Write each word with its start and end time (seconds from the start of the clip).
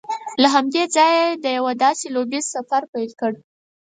له 0.41 0.47
همدې 0.55 0.83
ځایه 0.95 1.19
یې 1.29 1.33
د 1.43 1.45
یوه 1.57 1.73
داسې 1.85 2.05
لوبیز 2.15 2.45
سفر 2.55 2.81
پیل 2.91 3.09
وکړ 3.15 3.31